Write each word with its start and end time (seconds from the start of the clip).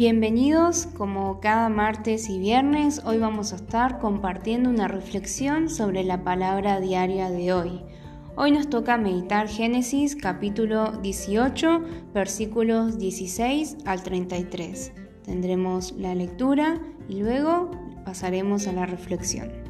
Bienvenidos, 0.00 0.86
como 0.96 1.40
cada 1.40 1.68
martes 1.68 2.30
y 2.30 2.38
viernes, 2.38 3.02
hoy 3.04 3.18
vamos 3.18 3.52
a 3.52 3.56
estar 3.56 3.98
compartiendo 3.98 4.70
una 4.70 4.88
reflexión 4.88 5.68
sobre 5.68 6.04
la 6.04 6.24
palabra 6.24 6.80
diaria 6.80 7.30
de 7.30 7.52
hoy. 7.52 7.82
Hoy 8.34 8.50
nos 8.50 8.70
toca 8.70 8.96
meditar 8.96 9.46
Génesis 9.46 10.16
capítulo 10.16 10.92
18, 11.02 11.84
versículos 12.14 12.98
16 12.98 13.76
al 13.84 14.02
33. 14.02 14.92
Tendremos 15.22 15.92
la 15.92 16.14
lectura 16.14 16.80
y 17.06 17.20
luego 17.20 17.70
pasaremos 18.02 18.68
a 18.68 18.72
la 18.72 18.86
reflexión. 18.86 19.69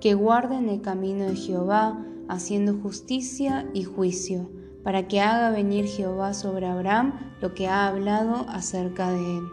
que 0.00 0.14
guarden 0.14 0.68
el 0.68 0.80
camino 0.80 1.26
de 1.26 1.36
Jehová, 1.36 2.04
haciendo 2.28 2.74
justicia 2.74 3.68
y 3.74 3.84
juicio, 3.84 4.50
para 4.82 5.08
que 5.08 5.20
haga 5.20 5.50
venir 5.50 5.86
Jehová 5.86 6.34
sobre 6.34 6.66
Abraham 6.66 7.14
lo 7.40 7.54
que 7.54 7.68
ha 7.68 7.86
hablado 7.86 8.46
acerca 8.48 9.10
de 9.10 9.38
él. 9.38 9.44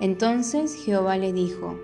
Entonces 0.00 0.74
Jehová 0.74 1.16
le 1.16 1.32
dijo, 1.32 1.76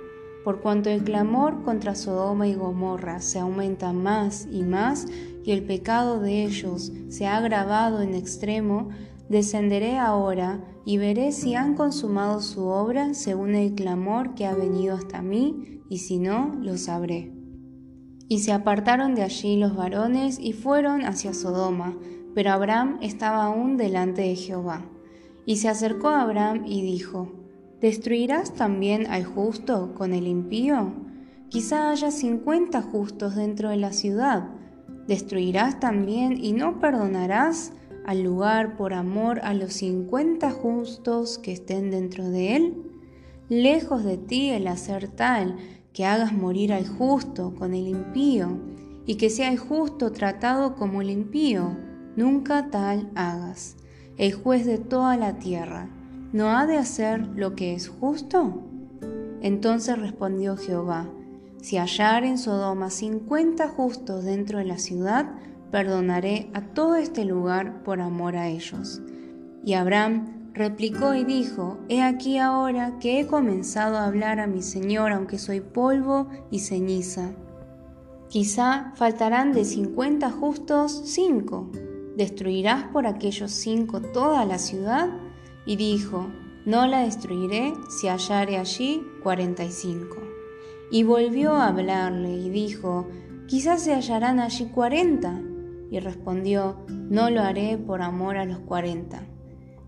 por 0.42 0.61
cuanto 0.61 0.91
el 0.91 1.03
clamor 1.03 1.65
contra 1.65 1.95
Sodoma 1.95 2.47
y 2.47 2.55
Gomorra 2.55 3.20
se 3.20 3.39
aumenta 3.39 3.93
más 3.93 4.47
y 4.50 4.62
más, 4.62 5.06
y 5.45 5.53
el 5.53 5.65
pecado 5.65 6.20
de 6.20 6.45
ellos 6.45 6.93
se 7.09 7.27
ha 7.27 7.37
agravado 7.37 8.00
en 8.00 8.15
extremo, 8.15 8.89
descenderé 9.28 9.98
ahora 9.98 10.65
y 10.84 10.98
veré 10.98 11.33
si 11.33 11.55
han 11.56 11.75
consumado 11.75 12.41
su 12.41 12.67
obra 12.67 13.15
según 13.15 13.55
el 13.55 13.75
clamor 13.75 14.34
que 14.34 14.47
ha 14.47 14.55
venido 14.55 14.95
hasta 14.95 15.20
mí, 15.20 15.83
y 15.89 15.98
si 15.98 16.19
no, 16.19 16.55
lo 16.61 16.77
sabré. 16.78 17.36
Y 18.28 18.41
se 18.41 18.52
apartaron 18.52 19.14
de 19.14 19.22
allí 19.22 19.56
los 19.56 19.77
varones 19.77 20.38
y 20.41 20.52
fueron 20.52 21.05
hacia 21.05 21.32
Sodoma, 21.32 21.96
pero 22.34 22.50
Abraham 22.50 22.98
estaba 23.00 23.44
aún 23.44 23.77
delante 23.77 24.22
de 24.22 24.36
Jehová. 24.36 24.84
Y 25.44 25.56
se 25.56 25.69
acercó 25.69 26.08
a 26.08 26.22
Abraham 26.22 26.64
y 26.66 26.82
dijo, 26.82 27.32
¿Destruirás 27.80 28.54
también 28.54 29.06
al 29.06 29.24
justo 29.24 29.94
con 29.94 30.12
el 30.12 30.27
impío? 30.27 30.92
Quizá 31.50 31.91
haya 31.91 32.10
cincuenta 32.10 32.82
justos 32.82 33.36
dentro 33.36 33.69
de 33.69 33.77
la 33.77 33.92
ciudad. 33.92 34.48
¿Destruirás 35.06 35.78
también 35.78 36.42
y 36.42 36.52
no 36.52 36.80
perdonarás 36.80 37.72
al 38.04 38.22
lugar 38.22 38.77
por 38.77 38.92
amor 38.94 39.41
a 39.44 39.54
los 39.54 39.72
cincuenta 39.74 40.50
justos 40.50 41.38
que 41.38 41.52
estén 41.52 41.91
dentro 41.91 42.28
de 42.28 42.56
él? 42.56 42.82
Lejos 43.48 44.02
de 44.02 44.16
ti 44.16 44.50
el 44.50 44.66
hacer 44.66 45.06
tal, 45.06 45.56
que 45.97 46.05
hagas 46.05 46.34
morir 46.34 46.75
al 46.75 46.86
justo 46.86 47.55
con 47.55 47.72
el 47.72 47.89
impío, 47.89 48.58
y 49.06 49.14
que 49.14 49.30
sea 49.30 49.50
el 49.50 49.56
justo 49.56 50.12
tratado 50.12 50.77
como 50.77 51.00
el 51.00 51.08
impío, 51.08 51.75
nunca 52.16 52.69
tal 52.69 53.11
hagas. 53.14 53.77
El 54.19 54.34
juez 54.34 54.66
de 54.66 54.77
toda 54.77 55.16
la 55.16 55.38
tierra, 55.38 55.88
¿no 56.34 56.50
ha 56.50 56.66
de 56.66 56.76
hacer 56.76 57.26
lo 57.28 57.54
que 57.54 57.72
es 57.72 57.88
justo? 57.88 58.62
Entonces 59.41 59.98
respondió 59.98 60.59
Jehová, 60.59 61.09
si 61.62 61.78
hallar 61.78 62.25
en 62.25 62.37
Sodoma 62.37 62.91
cincuenta 62.91 63.66
justos 63.66 64.22
dentro 64.22 64.59
de 64.59 64.66
la 64.66 64.76
ciudad, 64.76 65.31
perdonaré 65.71 66.50
a 66.53 66.60
todo 66.60 66.97
este 66.97 67.25
lugar 67.25 67.82
por 67.84 68.03
amor 68.03 68.37
a 68.37 68.48
ellos. 68.48 69.00
Y 69.65 69.72
Abraham 69.72 70.35
replicó 70.56 71.15
y 71.15 71.22
dijo, 71.25 71.78
He 71.89 72.03
aquí 72.03 72.39
ahora 72.39 72.99
que 72.99 73.21
he 73.21 73.27
comenzado 73.27 73.99
a 73.99 74.06
hablar 74.06 74.41
a 74.41 74.47
mi 74.47 74.62
Señor, 74.62 75.12
aunque 75.12 75.39
soy 75.39 75.61
polvo 75.61 76.28
y 76.50 76.61
ceniza. 76.61 77.33
Quizá 78.28 78.93
faltarán 78.97 79.53
de 79.53 79.65
cincuenta 79.65 80.31
justos 80.31 81.03
cinco. 81.05 81.71
¿Destruirás 82.16 82.84
por 82.84 83.06
aquellos 83.06 83.50
cinco 83.50 84.00
toda 84.00 84.47
la 84.47 84.59
ciudad? 84.59 85.11
Y 85.66 85.77
dijo, 85.77 86.27
No 86.65 86.87
la 86.87 87.00
destruiré 87.00 87.75
si 87.91 88.09
hallare 88.09 88.56
allí 88.56 89.03
cuarenta 89.22 89.62
y 89.62 89.71
cinco. 89.71 90.16
Y 90.91 91.03
volvió 91.03 91.53
a 91.53 91.69
hablarle 91.69 92.33
y 92.33 92.49
dijo, 92.49 93.06
Quizás 93.47 93.83
se 93.83 93.95
hallarán 93.95 94.41
allí 94.41 94.66
cuarenta. 94.66 95.39
Y 95.91 96.00
respondió, 96.00 96.78
No 96.89 97.28
lo 97.28 97.43
haré 97.43 97.77
por 97.77 98.00
amor 98.00 98.39
a 98.39 98.47
los 98.47 98.61
cuarenta 98.61 99.22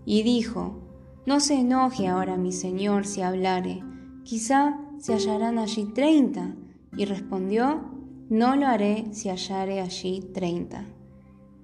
y 0.05 0.23
dijo, 0.23 0.79
No 1.25 1.39
se 1.39 1.55
enoje 1.55 2.07
ahora 2.07 2.37
mi 2.37 2.51
señor 2.51 3.05
si 3.05 3.21
hablare, 3.21 3.83
quizá 4.23 4.79
se 4.97 5.13
hallarán 5.13 5.57
allí 5.57 5.85
treinta. 5.85 6.55
Y 6.97 7.05
respondió, 7.05 7.81
No 8.29 8.55
lo 8.55 8.67
haré 8.67 9.05
si 9.11 9.29
hallare 9.29 9.81
allí 9.81 10.21
treinta. 10.33 10.85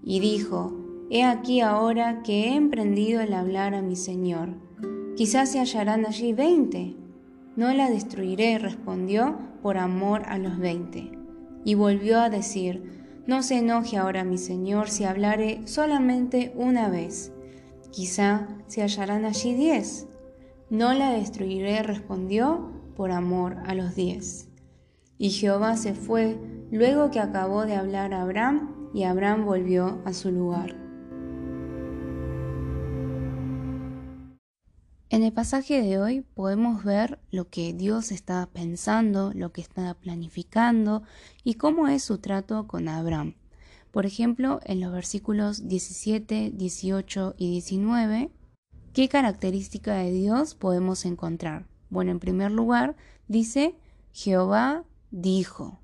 Y 0.04 0.20
dijo, 0.20 0.74
He 1.10 1.24
aquí 1.24 1.62
ahora 1.62 2.24
que 2.24 2.46
he 2.46 2.56
emprendido 2.56 3.22
el 3.22 3.34
hablar 3.34 3.76
a 3.76 3.82
mi 3.82 3.96
señor, 3.96 4.50
quizá 5.16 5.46
se 5.46 5.60
hallarán 5.60 6.06
allí 6.06 6.34
veinte. 6.34 6.96
No 7.56 7.74
la 7.74 7.90
destruiré, 7.90 8.60
respondió, 8.60 9.38
por 9.62 9.78
amor 9.78 10.24
a 10.28 10.38
los 10.38 10.58
veinte. 10.58 11.12
Y 11.64 11.76
volvió 11.76 12.20
a 12.20 12.30
decir, 12.30 13.04
No 13.26 13.42
se 13.42 13.58
enoje 13.58 13.98
ahora 13.98 14.24
mi 14.24 14.38
señor 14.38 14.90
si 14.90 15.04
hablare 15.04 15.62
solamente 15.66 16.54
una 16.56 16.90
vez 16.90 17.32
Quizá 17.92 18.48
se 18.68 18.82
hallarán 18.82 19.26
allí 19.26 19.54
diez. 19.54 20.08
No 20.70 20.94
la 20.94 21.12
destruiré, 21.12 21.84
respondió, 21.84 22.72
por 22.96 23.12
amor 23.12 23.58
a 23.66 23.76
los 23.76 23.96
diez. 23.96 24.50
Y 25.18 25.30
Jehová 25.30 25.78
se 25.78 25.94
fue 25.94 26.38
luego 26.72 27.12
que 27.12 27.20
acabó 27.20 27.66
de 27.66 27.76
hablar 27.76 28.14
a 28.14 28.22
Abraham, 28.22 28.90
y 28.94 29.04
Abraham 29.04 29.46
volvió 29.46 30.02
a 30.06 30.14
su 30.14 30.32
lugar. 30.32 30.76
En 35.10 35.24
el 35.24 35.32
pasaje 35.32 35.82
de 35.82 35.98
hoy 35.98 36.22
podemos 36.22 36.84
ver 36.84 37.20
lo 37.32 37.48
que 37.50 37.74
Dios 37.74 38.12
está 38.12 38.50
pensando, 38.52 39.32
lo 39.34 39.52
que 39.52 39.62
está 39.62 39.94
planificando 39.94 41.04
y 41.44 41.54
cómo 41.54 41.88
es 41.88 42.04
su 42.04 42.18
trato 42.18 42.68
con 42.68 42.90
Abraham. 42.90 43.36
Por 43.96 44.06
ejemplo, 44.06 44.60
en 44.66 44.82
los 44.82 44.92
versículos 44.92 45.70
17, 45.70 46.52
18 46.54 47.36
y 47.38 47.52
19, 47.52 48.30
¿qué 48.92 49.08
característica 49.08 49.96
de 49.96 50.12
Dios 50.12 50.54
podemos 50.54 51.06
encontrar? 51.06 51.66
Bueno, 51.90 52.12
en 52.12 52.20
primer 52.20 52.52
lugar, 52.52 52.98
dice, 53.30 53.74
Jehová 54.12 54.84
dijo. 55.12 55.80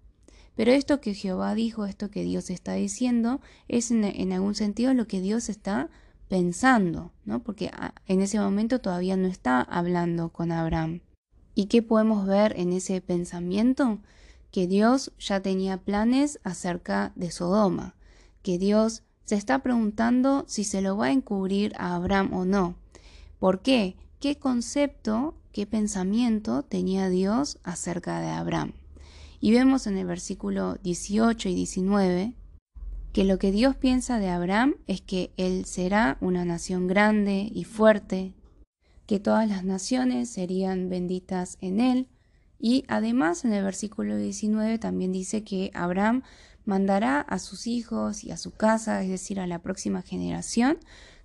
Pero 0.55 0.73
esto 0.73 0.99
que 0.99 1.13
Jehová 1.13 1.55
dijo, 1.55 1.85
esto 1.85 2.11
que 2.11 2.23
Dios 2.23 2.49
está 2.49 2.73
diciendo, 2.73 3.39
es 3.69 3.91
en, 3.91 4.33
algún 4.33 4.55
sentido 4.55 4.93
lo 4.93 5.07
que 5.07 5.21
Dios 5.21 5.47
está 5.47 5.89
pensando, 6.27 7.13
¿no? 7.23 7.41
Porque 7.41 7.71
ah, 7.71 7.93
en 8.07 8.19
ese 8.19 8.41
momento 8.41 8.81
todavía 8.81 9.15
no 9.15 9.29
está 9.29 9.61
hablando 9.61 10.33
con 10.33 10.51
Abraham. 10.51 10.99
¿Y 11.55 11.67
qué 11.67 11.81
podemos 11.81 12.27
ver 12.27 12.59
en 12.59 12.73
ese 12.73 12.99
pensamiento? 12.99 13.99
Que 14.51 14.67
Dios 14.67 15.13
ya 15.17 15.39
tenía 15.39 15.77
planes 15.77 16.41
acerca 16.43 17.13
de 17.15 17.31
Sodoma 17.31 17.95
que 18.41 18.57
Dios 18.57 19.03
se 19.25 19.35
está 19.35 19.59
preguntando 19.59 20.45
si 20.47 20.63
se 20.63 20.81
lo 20.81 20.97
va 20.97 21.07
a 21.07 21.11
encubrir 21.11 21.73
a 21.77 21.95
Abraham 21.95 22.33
o 22.33 22.45
no. 22.45 22.75
¿Por 23.39 23.61
qué? 23.61 23.95
¿Qué 24.19 24.37
concepto, 24.37 25.35
qué 25.51 25.65
pensamiento 25.65 26.63
tenía 26.63 27.09
Dios 27.09 27.59
acerca 27.63 28.19
de 28.21 28.29
Abraham? 28.29 28.73
Y 29.39 29.51
vemos 29.51 29.87
en 29.87 29.97
el 29.97 30.05
versículo 30.05 30.75
18 30.83 31.49
y 31.49 31.55
19 31.55 32.35
que 33.13 33.23
lo 33.25 33.39
que 33.39 33.51
Dios 33.51 33.75
piensa 33.75 34.19
de 34.19 34.29
Abraham 34.29 34.75
es 34.87 35.01
que 35.01 35.31
él 35.37 35.65
será 35.65 36.17
una 36.21 36.45
nación 36.45 36.87
grande 36.87 37.49
y 37.51 37.63
fuerte, 37.65 38.33
que 39.05 39.19
todas 39.19 39.49
las 39.49 39.63
naciones 39.63 40.29
serían 40.29 40.89
benditas 40.89 41.57
en 41.59 41.81
él, 41.81 42.07
y 42.61 42.85
además 42.87 43.43
en 43.43 43.53
el 43.53 43.63
versículo 43.63 44.15
19 44.15 44.77
también 44.77 45.11
dice 45.11 45.43
que 45.43 45.71
Abraham 45.73 46.21
mandará 46.63 47.19
a 47.19 47.39
sus 47.39 47.65
hijos 47.65 48.23
y 48.23 48.29
a 48.29 48.37
su 48.37 48.51
casa, 48.51 49.01
es 49.01 49.09
decir, 49.09 49.39
a 49.39 49.47
la 49.47 49.59
próxima 49.59 50.03
generación, 50.03 50.77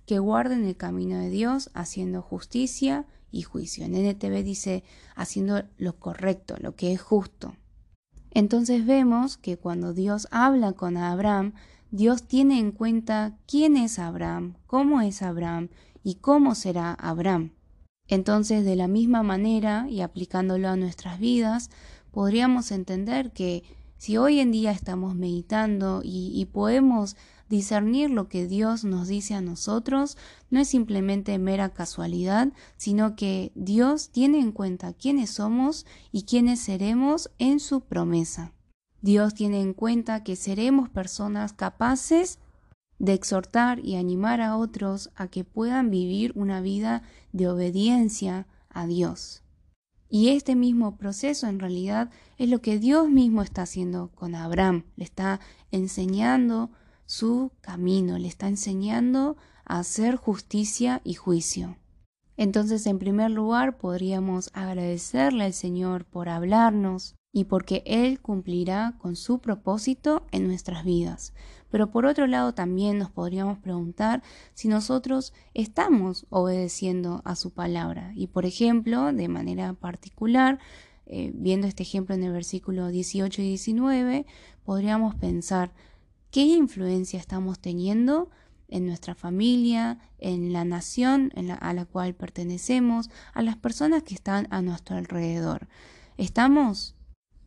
que 0.07 0.17
guarden 0.17 0.65
el 0.65 0.75
camino 0.75 1.19
de 1.19 1.29
Dios 1.29 1.69
haciendo 1.75 2.23
justicia 2.23 3.05
y 3.29 3.43
juicio. 3.43 3.85
En 3.85 3.93
NTV 3.93 4.43
dice 4.43 4.83
haciendo 5.15 5.63
lo 5.77 5.99
correcto, 5.99 6.55
lo 6.59 6.75
que 6.75 6.91
es 6.91 7.01
justo. 7.01 7.55
Entonces 8.31 8.85
vemos 8.85 9.37
que 9.37 9.57
cuando 9.57 9.93
Dios 9.93 10.27
habla 10.31 10.73
con 10.73 10.97
Abraham, 10.97 11.53
Dios 11.91 12.23
tiene 12.23 12.59
en 12.59 12.71
cuenta 12.71 13.37
quién 13.47 13.77
es 13.77 13.99
Abraham, 13.99 14.55
cómo 14.65 15.01
es 15.01 15.21
Abraham 15.21 15.69
y 16.03 16.15
cómo 16.15 16.55
será 16.55 16.93
Abraham. 16.93 17.51
Entonces, 18.07 18.63
de 18.63 18.75
la 18.75 18.87
misma 18.87 19.23
manera, 19.23 19.87
y 19.89 20.01
aplicándolo 20.01 20.69
a 20.69 20.75
nuestras 20.75 21.19
vidas, 21.19 21.69
podríamos 22.11 22.71
entender 22.71 23.31
que 23.31 23.63
si 23.97 24.17
hoy 24.17 24.39
en 24.39 24.51
día 24.51 24.71
estamos 24.71 25.15
meditando 25.15 26.01
y, 26.03 26.45
podemos 26.51 27.15
discernir 27.49 28.11
lo 28.11 28.27
que 28.27 28.45
Dios 28.45 28.83
nos 28.83 29.07
dice 29.07 29.33
a 29.33 29.41
nosotros, 29.41 30.17
no 30.51 30.59
es 30.59 30.67
simplemente 30.67 31.37
mera 31.39 31.69
casualidad, 31.73 32.49
sino 32.77 33.15
que 33.15 33.51
Dios 33.55 34.09
tiene 34.09 34.39
en 34.39 34.51
cuenta 34.51 34.93
quiénes 34.93 35.31
somos 35.31 35.85
y 36.11 36.23
quiénes 36.23 36.59
seremos 36.59 37.31
en 37.39 37.59
su 37.59 37.81
promesa. 37.81 38.53
Dios 39.01 39.33
tiene 39.33 39.61
en 39.61 39.73
cuenta 39.73 40.23
que 40.23 40.35
seremos 40.35 40.89
personas 40.89 41.53
capaces 41.53 42.39
de 42.99 43.13
exhortar 43.13 43.79
y 43.79 43.95
animar 43.95 44.41
a 44.41 44.57
otros 44.57 45.11
a 45.15 45.27
que 45.27 45.43
puedan 45.43 45.89
vivir 45.89 46.31
una 46.35 46.61
vida 46.61 47.03
de 47.31 47.47
obediencia 47.47 48.47
a 48.69 48.87
Dios. 48.87 49.43
Y 50.09 50.29
este 50.29 50.55
mismo 50.55 50.97
proceso 50.97 51.47
en 51.47 51.59
realidad 51.59 52.09
es 52.37 52.49
lo 52.49 52.61
que 52.61 52.79
Dios 52.79 53.09
mismo 53.09 53.41
está 53.41 53.63
haciendo 53.63 54.09
con 54.15 54.35
Abraham. 54.35 54.85
Le 54.95 55.03
está 55.03 55.39
enseñando 55.71 56.71
su 57.05 57.51
camino, 57.61 58.17
le 58.17 58.27
está 58.27 58.47
enseñando 58.47 59.35
a 59.65 59.79
hacer 59.79 60.15
justicia 60.15 61.01
y 61.03 61.15
juicio. 61.15 61.77
Entonces, 62.37 62.85
en 62.85 62.99
primer 62.99 63.31
lugar, 63.31 63.77
podríamos 63.77 64.51
agradecerle 64.53 65.45
al 65.45 65.53
Señor 65.53 66.05
por 66.05 66.29
hablarnos 66.29 67.15
y 67.33 67.45
porque 67.45 67.83
Él 67.85 68.21
cumplirá 68.21 68.95
con 68.99 69.15
su 69.15 69.39
propósito 69.39 70.25
en 70.31 70.47
nuestras 70.47 70.85
vidas. 70.85 71.33
Pero 71.69 71.91
por 71.91 72.05
otro 72.05 72.27
lado 72.27 72.53
también 72.53 72.97
nos 72.97 73.11
podríamos 73.11 73.59
preguntar 73.59 74.23
si 74.53 74.67
nosotros 74.67 75.33
estamos 75.53 76.25
obedeciendo 76.29 77.21
a 77.25 77.35
su 77.35 77.51
palabra. 77.51 78.11
Y 78.15 78.27
por 78.27 78.45
ejemplo, 78.45 79.11
de 79.11 79.27
manera 79.27 79.73
particular, 79.73 80.59
eh, 81.05 81.31
viendo 81.33 81.67
este 81.67 81.83
ejemplo 81.83 82.15
en 82.15 82.23
el 82.23 82.31
versículo 82.31 82.87
18 82.87 83.41
y 83.41 83.45
19, 83.45 84.25
podríamos 84.63 85.15
pensar 85.15 85.71
qué 86.31 86.41
influencia 86.41 87.19
estamos 87.19 87.59
teniendo 87.59 88.29
en 88.67 88.85
nuestra 88.85 89.15
familia, 89.15 89.99
en 90.19 90.51
la 90.51 90.65
nación 90.65 91.31
a 91.61 91.73
la 91.73 91.85
cual 91.85 92.15
pertenecemos, 92.15 93.09
a 93.33 93.41
las 93.41 93.55
personas 93.55 94.03
que 94.03 94.13
están 94.13 94.47
a 94.49 94.61
nuestro 94.61 94.97
alrededor. 94.97 95.67
¿Estamos 96.17 96.96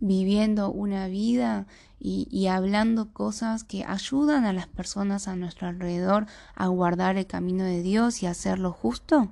viviendo 0.00 0.70
una 0.70 1.06
vida 1.06 1.66
y, 2.02 2.46
hablando 2.46 3.12
cosas 3.12 3.62
que 3.62 3.84
ayudan 3.84 4.46
a 4.46 4.54
las 4.54 4.66
personas 4.66 5.28
a 5.28 5.36
nuestro 5.36 5.68
alrededor 5.68 6.26
a 6.54 6.66
guardar 6.68 7.18
el 7.18 7.26
camino 7.26 7.64
de 7.64 7.82
Dios 7.82 8.22
y 8.22 8.26
hacerlo 8.26 8.72
justo? 8.72 9.30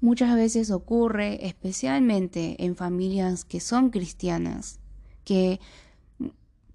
Muchas 0.00 0.34
veces 0.34 0.72
ocurre, 0.72 1.46
especialmente 1.46 2.64
en 2.64 2.74
familias 2.74 3.44
que 3.44 3.60
son 3.60 3.90
cristianas, 3.90 4.80
que, 5.24 5.60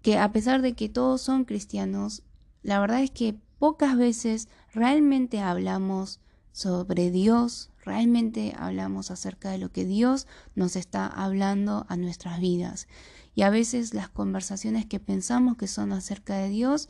que 0.01 0.17
a 0.17 0.31
pesar 0.31 0.61
de 0.61 0.73
que 0.73 0.87
todos 0.87 1.21
son 1.21 1.43
cristianos, 1.43 2.23
la 2.63 2.79
verdad 2.79 3.03
es 3.03 3.11
que 3.11 3.35
pocas 3.59 3.97
veces 3.97 4.47
realmente 4.73 5.41
hablamos 5.41 6.21
sobre 6.57 7.11
Dios, 7.11 7.69
realmente 7.85 8.55
hablamos 8.57 9.11
acerca 9.11 9.51
de 9.51 9.59
lo 9.59 9.71
que 9.71 9.85
Dios 9.85 10.25
nos 10.55 10.75
está 10.75 11.05
hablando 11.05 11.85
a 11.87 11.97
nuestras 11.97 12.39
vidas. 12.39 12.87
Y 13.35 13.43
a 13.43 13.51
veces 13.51 13.93
las 13.93 14.09
conversaciones 14.09 14.87
que 14.87 14.99
pensamos 14.99 15.55
que 15.55 15.67
son 15.67 15.91
acerca 15.91 16.35
de 16.37 16.49
Dios, 16.49 16.89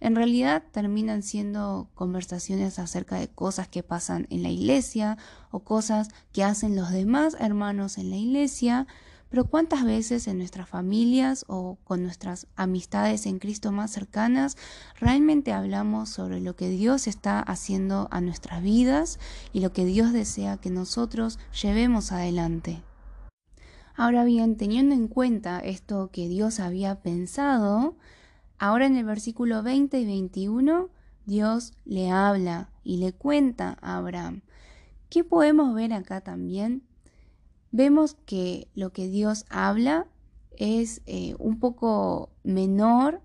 en 0.00 0.14
realidad 0.14 0.62
terminan 0.72 1.22
siendo 1.22 1.88
conversaciones 1.94 2.78
acerca 2.78 3.18
de 3.18 3.28
cosas 3.28 3.66
que 3.66 3.82
pasan 3.82 4.26
en 4.28 4.42
la 4.42 4.50
iglesia 4.50 5.16
o 5.50 5.60
cosas 5.60 6.10
que 6.34 6.44
hacen 6.44 6.76
los 6.76 6.90
demás 6.90 7.34
hermanos 7.40 7.96
en 7.96 8.10
la 8.10 8.16
iglesia, 8.16 8.86
pero 9.30 9.44
cuántas 9.44 9.84
veces 9.84 10.26
en 10.26 10.38
nuestras 10.38 10.68
familias 10.68 11.44
o 11.48 11.78
con 11.84 12.02
nuestras 12.02 12.46
amistades 12.56 13.26
en 13.26 13.38
Cristo 13.38 13.72
más 13.72 13.90
cercanas 13.90 14.56
realmente 14.98 15.52
hablamos 15.52 16.08
sobre 16.08 16.40
lo 16.40 16.56
que 16.56 16.68
Dios 16.68 17.06
está 17.06 17.40
haciendo 17.40 18.08
a 18.10 18.20
nuestras 18.20 18.62
vidas 18.62 19.18
y 19.52 19.60
lo 19.60 19.72
que 19.72 19.84
Dios 19.84 20.12
desea 20.12 20.56
que 20.56 20.70
nosotros 20.70 21.38
llevemos 21.60 22.12
adelante. 22.12 22.82
Ahora 23.94 24.24
bien, 24.24 24.56
teniendo 24.56 24.94
en 24.94 25.08
cuenta 25.08 25.58
esto 25.58 26.10
que 26.12 26.28
Dios 26.28 26.60
había 26.60 27.02
pensado, 27.02 27.96
ahora 28.58 28.86
en 28.86 28.96
el 28.96 29.04
versículo 29.04 29.64
20 29.64 29.98
y 29.98 30.06
21, 30.06 30.88
Dios 31.26 31.74
le 31.84 32.10
habla 32.10 32.70
y 32.84 32.98
le 32.98 33.12
cuenta 33.12 33.76
a 33.82 33.96
Abraham. 33.96 34.42
¿Qué 35.10 35.24
podemos 35.24 35.74
ver 35.74 35.92
acá 35.92 36.20
también? 36.20 36.87
Vemos 37.70 38.16
que 38.26 38.68
lo 38.74 38.92
que 38.92 39.08
Dios 39.08 39.44
habla 39.50 40.06
es 40.56 41.02
eh, 41.06 41.34
un 41.38 41.60
poco 41.60 42.30
menor 42.42 43.20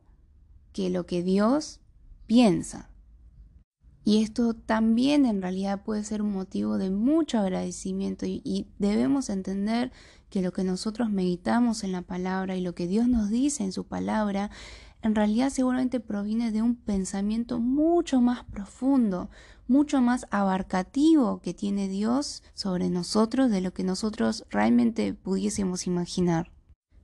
que 0.73 0.89
lo 0.89 1.05
que 1.05 1.23
Dios 1.23 1.79
piensa. 2.27 2.89
Y 4.05 4.21
esto 4.21 4.53
también 4.53 5.25
en 5.25 5.41
realidad 5.41 5.83
puede 5.83 6.03
ser 6.03 6.21
un 6.21 6.33
motivo 6.33 6.77
de 6.77 6.89
mucho 6.89 7.39
agradecimiento 7.39 8.25
y, 8.25 8.67
debemos 8.77 9.29
entender 9.29 9.91
que 10.29 10.41
lo 10.41 10.51
que 10.51 10.63
nosotros 10.63 11.09
meditamos 11.09 11.83
en 11.83 11.93
la 11.93 12.01
palabra 12.01 12.57
y 12.57 12.61
lo 12.61 12.75
que 12.75 12.87
Dios 12.87 13.07
nos 13.07 13.29
dice 13.29 13.63
en 13.63 13.71
su 13.71 13.85
palabra 13.85 14.49
en 15.03 15.15
realidad 15.15 15.49
seguramente 15.49 15.99
proviene 15.99 16.51
de 16.51 16.61
un 16.61 16.75
pensamiento 16.75 17.59
mucho 17.59 18.21
más 18.21 18.45
profundo, 18.45 19.29
mucho 19.67 20.01
más 20.01 20.25
abarcativo 20.31 21.41
que 21.41 21.53
tiene 21.53 21.89
Dios 21.89 22.41
sobre 22.53 22.89
nosotros 22.89 23.51
de 23.51 23.59
lo 23.59 23.73
que 23.73 23.83
nosotros 23.83 24.45
realmente 24.49 25.13
pudiésemos 25.13 25.87
imaginar. 25.87 26.51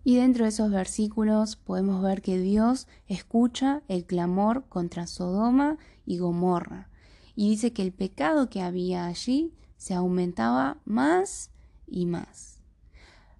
Y 0.06 0.16
dentro 0.16 0.46
de 0.46 0.50
esos 0.50 0.72
versículos 0.72 1.58
podemos 1.58 2.02
ver 2.02 2.22
que 2.22 2.40
Dios 2.40 2.88
escucha 3.08 3.84
el 3.90 4.06
clamor 4.06 4.64
contra 4.70 5.06
Sodoma 5.06 5.78
y 6.06 6.20
Gomorra. 6.20 6.88
Y 7.36 7.50
dice 7.50 7.74
que 7.74 7.82
el 7.82 7.92
pecado 7.92 8.50
que 8.50 8.62
había 8.62 9.08
allí 9.08 9.54
se 9.76 9.94
aumentaba 9.94 10.78
más 10.86 11.52
y 11.86 12.06
más. 12.06 12.62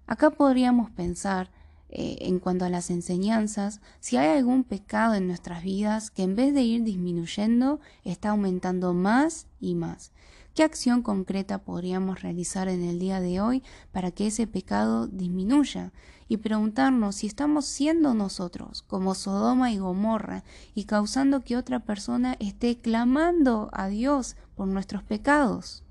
Acá 0.06 0.30
podríamos 0.30 0.90
pensar 0.90 1.50
eh, 1.92 2.18
en 2.20 2.38
cuanto 2.38 2.64
a 2.64 2.68
las 2.68 2.88
enseñanzas, 2.88 3.80
si 3.98 4.16
hay 4.16 4.38
algún 4.38 4.62
pecado 4.62 5.14
en 5.14 5.26
nuestras 5.26 5.64
vidas 5.64 6.12
que 6.12 6.22
en 6.22 6.36
vez 6.36 6.54
de 6.54 6.62
ir 6.62 6.84
disminuyendo, 6.84 7.80
está 8.04 8.30
aumentando 8.30 8.94
más 8.94 9.48
y 9.58 9.74
más. 9.74 10.12
¿Qué 10.54 10.62
acción 10.62 11.02
concreta 11.02 11.58
podríamos 11.58 12.22
realizar 12.22 12.68
en 12.68 12.84
el 12.84 13.00
día 13.00 13.20
de 13.20 13.40
hoy 13.40 13.64
para 13.90 14.12
que 14.12 14.28
ese 14.28 14.46
pecado 14.46 15.08
disminuya? 15.08 15.92
Y 16.28 16.36
preguntarnos 16.36 17.16
si 17.16 17.26
estamos 17.26 17.64
siendo 17.64 18.14
nosotros 18.14 18.82
como 18.82 19.16
Sodoma 19.16 19.72
y 19.72 19.78
Gomorra 19.78 20.44
y 20.74 20.84
causando 20.84 21.40
que 21.40 21.56
otra 21.56 21.80
persona 21.80 22.36
esté 22.38 22.78
clamando 22.78 23.68
a 23.72 23.88
Dios 23.88 24.36
por 24.54 24.68
nuestros 24.68 25.02
pecados. 25.02 25.82